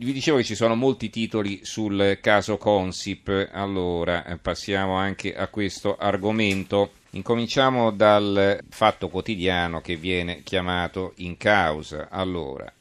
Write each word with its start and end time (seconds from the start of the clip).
Vi 0.00 0.12
dicevo 0.12 0.36
che 0.36 0.44
ci 0.44 0.54
sono 0.54 0.76
molti 0.76 1.10
titoli 1.10 1.64
sul 1.64 2.18
caso 2.22 2.56
Consip, 2.56 3.48
allora 3.50 4.24
eh, 4.24 4.36
passiamo 4.36 4.94
anche 4.94 5.34
a 5.34 5.48
questo 5.48 5.96
argomento. 5.96 6.92
Incominciamo 7.10 7.90
dal 7.90 8.60
fatto 8.68 9.08
quotidiano 9.08 9.80
che 9.80 9.96
viene 9.96 10.44
chiamato 10.44 11.14
in 11.16 11.36
causa. 11.36 12.10
Allora, 12.12 12.72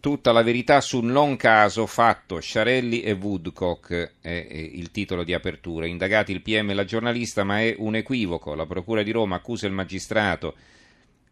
tutta 0.00 0.32
la 0.32 0.42
verità 0.42 0.80
sul 0.80 1.04
non 1.04 1.36
caso 1.36 1.84
fatto 1.84 2.40
Sciarelli 2.40 3.02
e 3.02 3.12
Woodcock 3.12 4.14
è 4.22 4.30
il 4.30 4.90
titolo 4.90 5.22
di 5.22 5.34
apertura. 5.34 5.84
Indagati 5.84 6.32
il 6.32 6.40
PM 6.40 6.70
e 6.70 6.74
la 6.74 6.86
giornalista, 6.86 7.44
ma 7.44 7.60
è 7.60 7.74
un 7.76 7.94
equivoco. 7.96 8.54
La 8.54 8.64
Procura 8.64 9.02
di 9.02 9.10
Roma 9.10 9.36
accusa 9.36 9.66
il 9.66 9.74
magistrato 9.74 10.54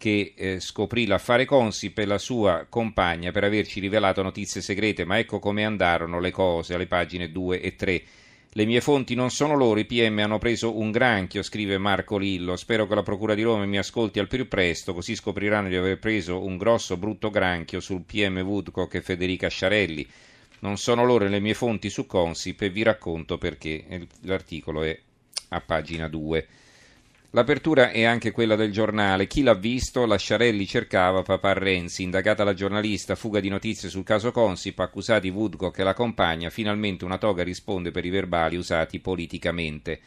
che 0.01 0.33
eh, 0.35 0.61
scoprì 0.61 1.05
l'affare 1.05 1.45
Consip 1.45 1.99
e 1.99 2.07
la 2.07 2.17
sua 2.17 2.65
compagna 2.71 3.33
per 3.33 3.45
averci 3.45 3.81
rivelato 3.81 4.23
notizie 4.23 4.63
segrete, 4.63 5.05
ma 5.05 5.19
ecco 5.19 5.39
come 5.39 5.63
andarono 5.67 6.21
le 6.21 6.31
cose 6.31 6.73
alle 6.73 6.87
pagine 6.87 7.31
2 7.31 7.61
e 7.61 7.77
3. 7.77 8.03
Le 8.53 8.65
mie 8.65 8.81
fonti 8.81 9.15
non 9.15 9.31
sono 9.31 9.55
loro, 9.55 9.79
i 9.79 9.85
PM 9.85 10.19
hanno 10.21 10.39
preso 10.39 10.79
un 10.79 10.91
granchio, 10.91 11.43
scrive 11.43 11.77
Marco 11.77 12.17
Lillo. 12.17 12.57
Spero 12.57 12.87
che 12.87 12.95
la 12.95 13.03
Procura 13.03 13.35
di 13.35 13.43
Roma 13.43 13.67
mi 13.67 13.77
ascolti 13.77 14.19
al 14.19 14.27
più 14.27 14.49
presto, 14.49 14.95
così 14.95 15.15
scopriranno 15.15 15.69
di 15.69 15.77
aver 15.77 15.99
preso 15.99 16.43
un 16.43 16.57
grosso 16.57 16.97
brutto 16.97 17.29
granchio 17.29 17.79
sul 17.81 18.01
PM 18.01 18.39
Woodcock 18.39 18.95
e 18.95 19.03
Federica 19.03 19.49
Sciarelli. 19.49 20.09
Non 20.61 20.79
sono 20.79 21.05
loro 21.05 21.29
le 21.29 21.41
mie 21.41 21.53
fonti 21.53 21.91
su 21.91 22.07
Consip 22.07 22.63
e 22.63 22.71
vi 22.71 22.83
racconto 22.83 23.37
perché. 23.37 23.85
L'articolo 24.23 24.83
è 24.83 24.99
a 25.51 25.61
pagina 25.61 26.09
2. 26.09 26.47
L'apertura 27.33 27.93
è 27.93 28.03
anche 28.03 28.33
quella 28.33 28.57
del 28.57 28.73
giornale. 28.73 29.29
Chi 29.29 29.43
l'ha 29.43 29.55
visto? 29.55 30.05
Lasciarelli 30.05 30.67
cercava 30.67 31.23
papà 31.23 31.53
Renzi. 31.53 32.03
Indagata 32.03 32.43
la 32.43 32.55
giornalista, 32.55 33.15
fuga 33.15 33.39
di 33.39 33.49
notizie 33.49 33.89
sul 33.89 34.03
caso 34.03 34.33
Consip, 34.33 34.81
accusati 34.81 35.29
Woodcock 35.29 35.79
e 35.79 35.85
la 35.85 35.95
compagna. 35.95 36.51
Finalmente 36.51 37.05
una 37.05 37.19
toga 37.19 37.45
risponde 37.45 37.93
per 37.93 38.05
i 38.05 38.11
verbali 38.11 38.57
usati 38.57 38.99
politicamente. 38.99 40.01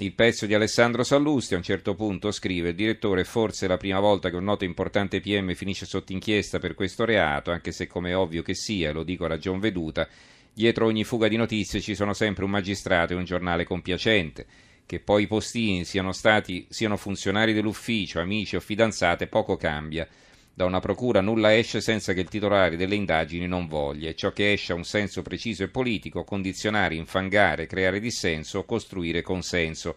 Il 0.00 0.12
pezzo 0.12 0.44
di 0.44 0.52
Alessandro 0.52 1.02
Sallusti 1.02 1.54
a 1.54 1.56
un 1.56 1.62
certo 1.62 1.94
punto 1.94 2.30
scrive: 2.30 2.68
Il 2.68 2.74
direttore, 2.74 3.24
forse 3.24 3.64
è 3.64 3.68
la 3.68 3.78
prima 3.78 3.98
volta 3.98 4.28
che 4.28 4.36
un 4.36 4.44
noto 4.44 4.64
importante 4.64 5.22
PM 5.22 5.54
finisce 5.54 5.86
sotto 5.86 6.12
inchiesta 6.12 6.58
per 6.58 6.74
questo 6.74 7.06
reato, 7.06 7.50
anche 7.52 7.72
se, 7.72 7.86
come 7.86 8.12
ovvio 8.12 8.42
che 8.42 8.54
sia, 8.54 8.92
lo 8.92 9.02
dico 9.02 9.24
a 9.24 9.28
ragion 9.28 9.60
veduta, 9.60 10.06
dietro 10.52 10.84
ogni 10.84 11.04
fuga 11.04 11.26
di 11.26 11.36
notizie 11.36 11.80
ci 11.80 11.94
sono 11.94 12.12
sempre 12.12 12.44
un 12.44 12.50
magistrato 12.50 13.14
e 13.14 13.16
un 13.16 13.24
giornale 13.24 13.64
compiacente 13.64 14.67
che 14.88 15.00
poi 15.00 15.24
i 15.24 15.26
postini 15.26 15.84
siano, 15.84 16.12
stati, 16.12 16.66
siano 16.70 16.96
funzionari 16.96 17.52
dell'ufficio, 17.52 18.20
amici 18.20 18.56
o 18.56 18.60
fidanzate, 18.60 19.26
poco 19.26 19.58
cambia. 19.58 20.08
Da 20.54 20.64
una 20.64 20.80
procura 20.80 21.20
nulla 21.20 21.54
esce 21.54 21.82
senza 21.82 22.14
che 22.14 22.20
il 22.20 22.30
titolare 22.30 22.74
delle 22.74 22.94
indagini 22.94 23.46
non 23.46 23.68
voglia, 23.68 24.08
e 24.08 24.14
ciò 24.14 24.32
che 24.32 24.50
esce 24.50 24.72
ha 24.72 24.76
un 24.76 24.84
senso 24.84 25.20
preciso 25.20 25.62
e 25.62 25.68
politico, 25.68 26.24
condizionare, 26.24 26.94
infangare, 26.94 27.66
creare 27.66 28.00
dissenso, 28.00 28.64
costruire 28.64 29.20
consenso. 29.20 29.94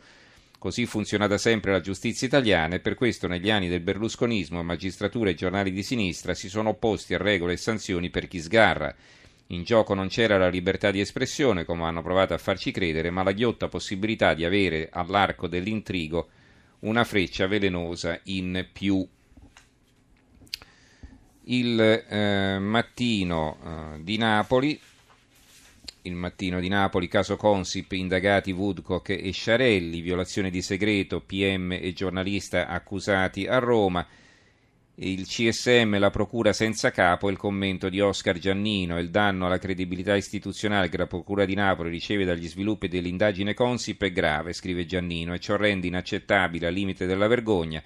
Così 0.60 0.86
funziona 0.86 1.26
da 1.26 1.38
sempre 1.38 1.72
la 1.72 1.80
giustizia 1.80 2.28
italiana 2.28 2.76
e 2.76 2.82
per 2.82 2.96
questo 2.96 3.30
negli 3.30 3.50
anni 3.50 3.70
del 3.70 3.80
berlusconismo 3.80 4.62
magistratura 4.62 5.30
e 5.30 5.36
giornali 5.36 5.72
di 5.72 5.84
sinistra 5.84 6.34
si 6.34 6.50
sono 6.50 6.72
opposti 6.72 7.14
a 7.14 7.18
regole 7.18 7.54
e 7.54 7.58
sanzioni 7.58 8.10
per 8.10 8.28
chi 8.28 8.42
sgarra 8.42 8.94
in 9.52 9.64
gioco 9.64 9.94
non 9.94 10.08
c'era 10.08 10.38
la 10.38 10.50
libertà 10.50 10.92
di 10.92 11.00
espressione, 11.00 11.66
come 11.66 11.84
hanno 11.84 12.02
provato 12.02 12.34
a 12.34 12.38
farci 12.38 12.72
credere, 12.72 13.10
ma 13.10 13.24
la 13.24 13.34
ghiotta 13.34 13.68
possibilità 13.68 14.34
di 14.34 14.46
avere 14.46 14.90
all'arco 14.92 15.48
dell'intrigo 15.48 16.30
una 16.80 17.04
freccia 17.04 17.48
velenosa 17.48 18.20
in 18.26 18.66
più. 18.72 19.06
Il 21.44 21.80
eh, 21.80 22.60
mattino 22.60 23.58
eh, 23.64 24.04
di 24.04 24.18
Napoli, 24.18 24.80
il 26.04 26.14
mattino 26.16 26.60
di 26.60 26.70
Napoli, 26.70 27.10
caso 27.10 27.36
Consip, 27.36 27.92
indagati 27.92 28.52
Woodcock 28.52 29.10
e 29.10 29.32
Sciarelli, 29.32 30.00
violazione 30.00 30.50
di 30.50 30.62
segreto, 30.62 31.20
PM 31.20 31.74
e 31.74 31.92
giornalista 31.94 32.68
accusati 32.68 33.48
a 33.48 33.58
Roma 33.58 34.08
il 34.96 35.26
CSM, 35.26 35.98
la 35.98 36.10
procura 36.10 36.54
senza 36.54 36.92
capo 36.92 37.30
il 37.30 37.38
commento 37.38 37.90
di 37.90 38.00
Oscar 38.02 38.38
Giannino 38.38 39.00
il 39.00 39.10
danno 39.10 39.46
alla 39.46 39.58
credibilità 39.58 40.16
istituzionale 40.16 40.90
che 40.90 40.98
la 40.98 41.08
procura 41.08 41.46
di 41.46 41.56
Napoli 41.56 41.90
riceve 41.90 42.26
dagli 42.26 42.48
sviluppi 42.48 42.88
dell'indagine 42.88 43.54
Consip 43.54 44.04
è 44.04 44.12
grave, 44.12 44.54
scrive 44.54 44.86
Giannino, 44.86 45.34
e 45.34 45.40
ciò 45.40 45.56
rende 45.56 45.88
inaccettabile 45.88 46.68
al 46.68 46.74
limite 46.74 47.06
della 47.06 47.28
vergogna 47.28 47.82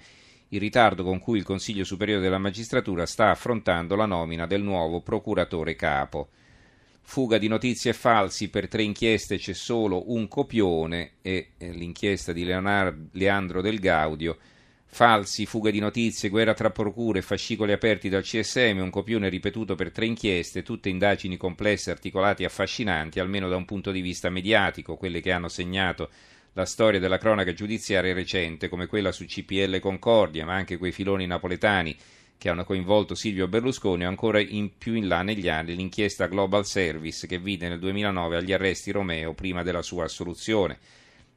il 0.50 0.60
ritardo 0.60 1.02
con 1.02 1.18
cui 1.18 1.38
il 1.38 1.44
Consiglio 1.44 1.84
Superiore 1.84 2.20
della 2.20 2.38
Magistratura 2.38 3.04
sta 3.04 3.30
affrontando 3.30 3.96
la 3.96 4.06
nomina 4.06 4.46
del 4.46 4.62
nuovo 4.62 5.00
procuratore 5.00 5.74
capo. 5.74 6.28
Fuga 7.00 7.38
di 7.38 7.48
notizie 7.48 7.92
falsi 7.92 8.48
per 8.48 8.68
tre 8.68 8.82
inchieste 8.82 9.38
c'è 9.38 9.52
solo 9.52 10.12
un 10.12 10.28
copione 10.28 11.14
e 11.22 11.52
l'inchiesta 11.58 12.32
di 12.32 12.44
Leonardo, 12.44 13.08
Leandro 13.12 13.60
Del 13.60 13.78
Gaudio 13.78 14.36
falsi, 14.96 15.44
fuga 15.44 15.70
di 15.70 15.78
notizie, 15.78 16.30
guerra 16.30 16.54
tra 16.54 16.70
procure, 16.70 17.20
fascicoli 17.20 17.72
aperti 17.72 18.08
dal 18.08 18.22
CSM, 18.22 18.78
un 18.78 18.88
copione 18.88 19.28
ripetuto 19.28 19.74
per 19.74 19.92
tre 19.92 20.06
inchieste, 20.06 20.62
tutte 20.62 20.88
indagini 20.88 21.36
complesse, 21.36 21.90
articolate 21.90 22.42
e 22.42 22.46
affascinanti, 22.46 23.20
almeno 23.20 23.46
da 23.50 23.56
un 23.56 23.66
punto 23.66 23.90
di 23.90 24.00
vista 24.00 24.30
mediatico, 24.30 24.96
quelle 24.96 25.20
che 25.20 25.32
hanno 25.32 25.48
segnato 25.48 26.08
la 26.54 26.64
storia 26.64 26.98
della 26.98 27.18
cronaca 27.18 27.52
giudiziaria 27.52 28.14
recente, 28.14 28.70
come 28.70 28.86
quella 28.86 29.12
su 29.12 29.26
CPL 29.26 29.80
Concordia, 29.80 30.46
ma 30.46 30.54
anche 30.54 30.78
quei 30.78 30.92
filoni 30.92 31.26
napoletani 31.26 31.94
che 32.38 32.48
hanno 32.48 32.64
coinvolto 32.64 33.14
Silvio 33.14 33.48
Berlusconi 33.48 34.06
o 34.06 34.08
ancora 34.08 34.40
in 34.40 34.78
più 34.78 34.94
in 34.94 35.08
là 35.08 35.20
negli 35.20 35.50
anni 35.50 35.76
l'inchiesta 35.76 36.26
Global 36.26 36.64
Service 36.64 37.26
che 37.26 37.38
vide 37.38 37.68
nel 37.68 37.80
2009 37.80 38.36
agli 38.36 38.52
arresti 38.54 38.92
Romeo 38.92 39.34
prima 39.34 39.62
della 39.62 39.82
sua 39.82 40.04
assoluzione. 40.04 40.78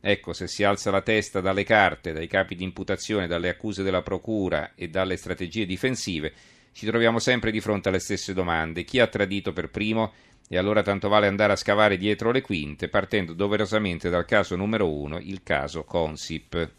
Ecco, 0.02 0.32
se 0.32 0.48
si 0.48 0.64
alza 0.64 0.92
la 0.92 1.02
testa 1.02 1.42
dalle 1.42 1.64
carte, 1.64 2.14
dai 2.14 2.28
capi 2.28 2.56
di 2.56 2.64
imputazione, 2.64 3.28
dalle 3.28 3.50
accuse 3.50 3.84
della 3.84 4.02
procura 4.02 4.72
e 4.76 4.88
dalle 4.88 5.18
strategie 5.18 5.66
difensive, 5.66 6.32
ci 6.72 6.86
troviamo 6.86 7.20
sempre 7.20 7.52
di 7.52 7.60
fronte 7.60 7.90
alle 7.90 8.00
stesse 8.00 8.34
domande. 8.34 8.86
Chi 8.86 9.00
ha 9.00 9.08
tradito 9.08 9.52
per 9.52 9.70
primo? 9.70 10.14
E 10.48 10.58
allora 10.58 10.82
tanto 10.82 11.10
vale 11.10 11.28
andare 11.28 11.54
a 11.54 11.58
scavare 11.58 11.98
dietro 11.98 12.32
le 12.32 12.42
quinte, 12.42 12.88
partendo 12.88 13.34
doverosamente 13.34 14.10
dal 14.10 14.26
caso 14.26 14.56
numero 14.56 14.92
uno, 14.92 15.20
il 15.20 15.44
caso 15.44 15.84
Consip. 15.84 16.72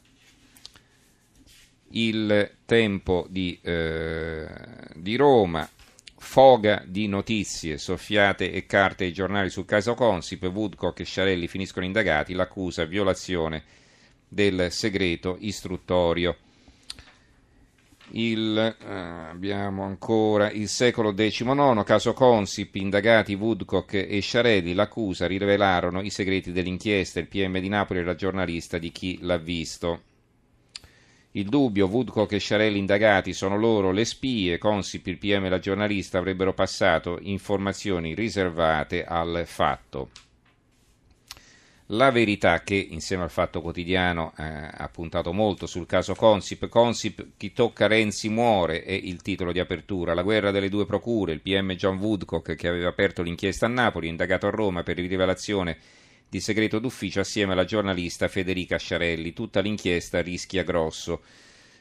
Il 1.93 2.51
tempo 2.65 3.27
di, 3.29 3.59
eh, 3.63 4.49
di 4.95 5.17
Roma 5.17 5.69
foga 6.23 6.85
di 6.87 7.09
notizie, 7.09 7.79
soffiate 7.79 8.53
e 8.53 8.67
carte 8.67 9.05
ai 9.05 9.13
giornali 9.13 9.49
sul 9.49 9.65
caso 9.65 9.95
Consip, 9.95 10.45
Woodcock 10.45 11.01
e 11.01 11.05
Sciarelli 11.05 11.49
finiscono 11.49 11.87
indagati, 11.87 12.35
l'accusa 12.35 12.85
violazione 12.85 13.65
del 14.29 14.71
segreto 14.71 15.37
istruttorio. 15.41 16.37
Il, 18.13 18.57
eh, 18.57 18.95
abbiamo 18.95 19.83
ancora 19.83 20.51
il 20.51 20.69
secolo 20.69 21.15
XIX, 21.15 21.83
caso 21.85 22.13
Consip, 22.13 22.75
indagati 22.77 23.35
Woodcock 23.35 23.95
e 23.95 24.21
Sciarelli, 24.21 24.75
l'accusa 24.75 25.27
rivelarono 25.27 26.03
i 26.03 26.11
segreti 26.11 26.53
dell'inchiesta, 26.53 27.19
il 27.19 27.29
PM 27.29 27.59
di 27.59 27.69
Napoli 27.69 28.01
e 28.01 28.05
la 28.05 28.15
giornalista 28.15 28.79
di 28.79 28.93
chi 28.93 29.19
l'ha 29.23 29.39
visto. 29.39 30.03
Il 31.33 31.49
dubbio, 31.49 31.87
Woodcock 31.87 32.33
e 32.33 32.39
Sciarelli 32.39 32.79
indagati 32.79 33.33
sono 33.33 33.57
loro 33.57 33.93
le 33.93 34.05
spie, 34.05 34.59
Consip, 34.59 35.07
il 35.07 35.17
PM 35.17 35.45
e 35.45 35.49
la 35.49 35.61
giornalista 35.61 36.19
avrebbero 36.19 36.53
passato 36.55 37.19
informazioni 37.21 38.15
riservate 38.15 39.05
al 39.05 39.45
fatto. 39.47 40.11
La 41.93 42.11
verità 42.11 42.63
che, 42.63 42.75
insieme 42.75 43.23
al 43.23 43.31
Fatto 43.31 43.61
Quotidiano, 43.61 44.33
eh, 44.39 44.43
ha 44.45 44.89
puntato 44.93 45.33
molto 45.33 45.67
sul 45.67 45.87
caso 45.87 46.15
Consip, 46.15 46.69
Consip, 46.69 47.29
chi 47.37 47.53
tocca 47.53 47.87
Renzi 47.87 48.29
muore, 48.29 48.83
è 48.83 48.93
il 48.93 49.23
titolo 49.23 49.53
di 49.53 49.61
apertura. 49.61 50.15
La 50.15 50.23
guerra 50.23 50.51
delle 50.51 50.69
due 50.69 50.87
procure, 50.87 51.33
il 51.33 51.43
PM 51.43 51.73
John 51.75 51.99
Woodcock, 51.99 52.57
che 52.57 52.69
aveva 52.69 52.89
aperto 52.89 53.23
l'inchiesta 53.23 53.67
a 53.67 53.69
Napoli, 53.69 54.09
indagato 54.09 54.49
a 54.49 54.51
Roma 54.51 54.83
per 54.83 54.99
rivelazione 54.99 55.79
di 56.31 56.39
segreto 56.39 56.79
d'ufficio 56.79 57.19
assieme 57.19 57.53
alla 57.53 57.65
giornalista 57.65 58.29
Federica 58.29 58.79
Sciarelli. 58.79 59.33
Tutta 59.33 59.59
l'inchiesta 59.61 60.23
rischia 60.23 60.63
grosso. 60.63 61.23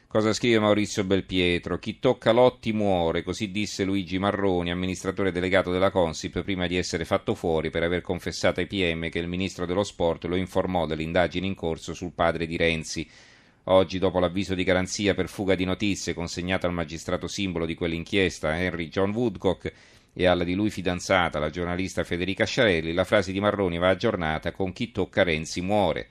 Cosa 0.08 0.32
scrive 0.32 0.58
Maurizio 0.58 1.04
Belpietro? 1.04 1.78
Chi 1.78 2.00
tocca 2.00 2.32
Lotti 2.32 2.72
muore, 2.72 3.22
così 3.22 3.52
disse 3.52 3.84
Luigi 3.84 4.18
Marroni, 4.18 4.72
amministratore 4.72 5.30
delegato 5.30 5.70
della 5.70 5.92
Consip, 5.92 6.42
prima 6.42 6.66
di 6.66 6.76
essere 6.76 7.04
fatto 7.04 7.36
fuori 7.36 7.70
per 7.70 7.84
aver 7.84 8.00
confessato 8.00 8.58
ai 8.58 8.66
PM 8.66 9.08
che 9.08 9.20
il 9.20 9.28
ministro 9.28 9.66
dello 9.66 9.84
sport 9.84 10.24
lo 10.24 10.34
informò 10.34 10.84
delle 10.84 11.04
indagini 11.04 11.46
in 11.46 11.54
corso 11.54 11.94
sul 11.94 12.10
padre 12.12 12.48
di 12.48 12.56
Renzi. 12.56 13.08
Oggi, 13.64 14.00
dopo 14.00 14.18
l'avviso 14.18 14.56
di 14.56 14.64
garanzia 14.64 15.14
per 15.14 15.28
fuga 15.28 15.54
di 15.54 15.64
notizie 15.64 16.12
consegnato 16.12 16.66
al 16.66 16.72
magistrato 16.72 17.28
simbolo 17.28 17.64
di 17.64 17.76
quell'inchiesta, 17.76 18.58
Henry 18.58 18.88
John 18.88 19.10
Woodcock, 19.10 19.72
e 20.12 20.26
alla 20.26 20.44
di 20.44 20.54
lui 20.54 20.70
fidanzata, 20.70 21.38
la 21.38 21.50
giornalista 21.50 22.04
Federica 22.04 22.44
Sciarelli, 22.44 22.92
la 22.92 23.04
frase 23.04 23.32
di 23.32 23.40
Marroni 23.40 23.78
va 23.78 23.88
aggiornata 23.88 24.52
con 24.52 24.72
chi 24.72 24.90
tocca 24.90 25.22
Renzi 25.22 25.60
muore. 25.60 26.08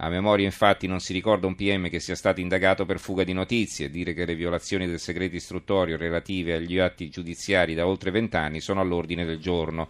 A 0.00 0.08
memoria 0.08 0.44
infatti 0.44 0.86
non 0.86 1.00
si 1.00 1.12
ricorda 1.12 1.48
un 1.48 1.56
PM 1.56 1.88
che 1.88 1.98
sia 1.98 2.14
stato 2.14 2.40
indagato 2.40 2.84
per 2.86 3.00
fuga 3.00 3.24
di 3.24 3.32
notizie, 3.32 3.90
dire 3.90 4.14
che 4.14 4.26
le 4.26 4.36
violazioni 4.36 4.86
del 4.86 5.00
segreto 5.00 5.34
istruttorio 5.34 5.96
relative 5.96 6.54
agli 6.54 6.78
atti 6.78 7.08
giudiziari 7.08 7.74
da 7.74 7.86
oltre 7.86 8.12
vent'anni 8.12 8.60
sono 8.60 8.80
all'ordine 8.80 9.24
del 9.24 9.40
giorno. 9.40 9.88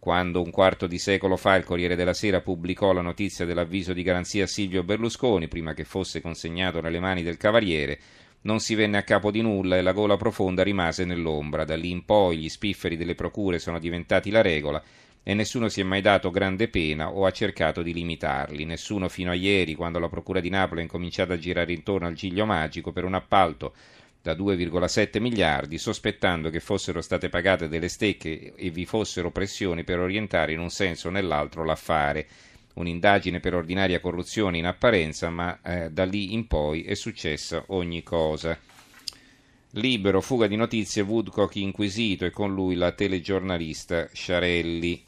Quando 0.00 0.42
un 0.42 0.50
quarto 0.50 0.88
di 0.88 0.98
secolo 0.98 1.36
fa 1.36 1.54
il 1.54 1.64
Corriere 1.64 1.94
della 1.94 2.12
Sera 2.12 2.40
pubblicò 2.40 2.92
la 2.92 3.00
notizia 3.00 3.44
dell'avviso 3.44 3.92
di 3.92 4.02
garanzia 4.02 4.44
a 4.44 4.48
Silvio 4.48 4.82
Berlusconi, 4.82 5.46
prima 5.46 5.72
che 5.72 5.84
fosse 5.84 6.20
consegnato 6.20 6.80
nelle 6.80 7.00
mani 7.00 7.22
del 7.22 7.36
Cavaliere, 7.36 7.98
non 8.44 8.60
si 8.60 8.74
venne 8.74 8.98
a 8.98 9.02
capo 9.02 9.30
di 9.30 9.40
nulla 9.40 9.76
e 9.76 9.82
la 9.82 9.92
gola 9.92 10.16
profonda 10.16 10.62
rimase 10.62 11.04
nell'ombra. 11.04 11.64
Da 11.64 11.76
lì 11.76 11.90
in 11.90 12.04
poi 12.04 12.38
gli 12.38 12.48
spifferi 12.48 12.96
delle 12.96 13.14
procure 13.14 13.58
sono 13.58 13.78
diventati 13.78 14.30
la 14.30 14.42
regola 14.42 14.82
e 15.22 15.32
nessuno 15.32 15.68
si 15.68 15.80
è 15.80 15.84
mai 15.84 16.02
dato 16.02 16.30
grande 16.30 16.68
pena 16.68 17.10
o 17.10 17.24
ha 17.24 17.30
cercato 17.30 17.80
di 17.80 17.94
limitarli. 17.94 18.66
Nessuno 18.66 19.08
fino 19.08 19.30
a 19.30 19.34
ieri, 19.34 19.74
quando 19.74 19.98
la 19.98 20.10
Procura 20.10 20.40
di 20.40 20.50
Napoli 20.50 20.80
ha 20.80 20.84
incominciato 20.84 21.32
a 21.32 21.38
girare 21.38 21.72
intorno 21.72 22.06
al 22.06 22.12
giglio 22.12 22.44
magico 22.44 22.92
per 22.92 23.04
un 23.04 23.14
appalto 23.14 23.72
da 24.20 24.34
2,7 24.34 25.20
miliardi, 25.20 25.78
sospettando 25.78 26.50
che 26.50 26.60
fossero 26.60 27.00
state 27.00 27.30
pagate 27.30 27.68
delle 27.68 27.88
stecche 27.88 28.52
e 28.54 28.70
vi 28.70 28.84
fossero 28.84 29.30
pressioni 29.30 29.84
per 29.84 29.98
orientare 29.98 30.52
in 30.52 30.60
un 30.60 30.70
senso 30.70 31.08
o 31.08 31.10
nell'altro 31.10 31.64
l'affare. 31.64 32.26
Un'indagine 32.74 33.40
per 33.40 33.54
ordinaria 33.54 34.00
corruzione 34.00 34.58
in 34.58 34.66
apparenza, 34.66 35.30
ma 35.30 35.60
eh, 35.62 35.90
da 35.90 36.04
lì 36.04 36.32
in 36.34 36.46
poi 36.46 36.82
è 36.82 36.94
successa 36.94 37.64
ogni 37.68 38.02
cosa. 38.02 38.58
Libero, 39.76 40.20
fuga 40.20 40.46
di 40.46 40.56
notizie, 40.56 41.02
Woodcock 41.02 41.56
inquisito 41.56 42.24
e 42.24 42.30
con 42.30 42.54
lui 42.54 42.74
la 42.74 42.92
telegiornalista 42.92 44.08
Sciarelli. 44.12 45.02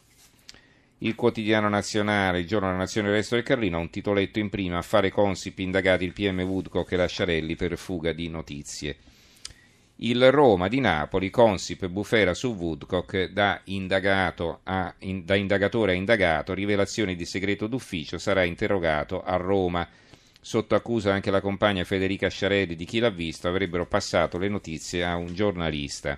Il 0.99 1.15
quotidiano 1.15 1.69
nazionale, 1.69 2.41
il 2.41 2.47
giorno 2.47 2.69
della 2.69 2.79
nazione 2.79 3.09
del 3.09 3.17
resto 3.17 3.35
del 3.35 3.45
Carlino, 3.45 3.77
ha 3.77 3.81
un 3.81 3.91
titoletto 3.91 4.39
in 4.39 4.49
prima, 4.49 4.79
affare 4.79 5.11
Consip, 5.11 5.59
indagati 5.59 6.05
il 6.05 6.13
PM 6.13 6.41
Woodcock 6.41 6.91
e 6.91 6.97
la 6.97 7.07
Sciarelli 7.07 7.55
per 7.55 7.77
fuga 7.77 8.13
di 8.13 8.29
notizie. 8.29 8.97
Il 10.01 10.31
Roma 10.31 10.69
di 10.69 10.79
Napoli, 10.79 11.31
Consip 11.31 11.87
bufera 11.87 12.35
su 12.35 12.49
Woodcock 12.49 13.31
da, 13.31 13.63
a, 14.65 14.95
in, 14.99 15.25
da 15.25 15.35
indagatore 15.37 15.93
a 15.93 15.95
indagato, 15.95 16.53
rivelazioni 16.53 17.17
di 17.17 17.25
segreto 17.25 17.67
d'ufficio, 17.67 18.19
sarà 18.19 18.45
interrogato 18.45 19.23
a 19.23 19.37
Roma. 19.37 19.89
Sotto 20.39 20.75
accusa 20.75 21.15
anche 21.15 21.31
la 21.31 21.41
compagna 21.41 21.83
Federica 21.85 22.29
Sciarelli 22.29 22.77
di 22.77 22.85
chi 22.85 22.99
l'ha 22.99 23.09
visto, 23.09 23.49
avrebbero 23.49 23.87
passato 23.87 24.37
le 24.37 24.49
notizie 24.49 25.03
a 25.03 25.17
un 25.17 25.33
giornalista. 25.33 26.15